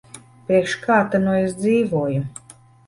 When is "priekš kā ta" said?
0.47-1.21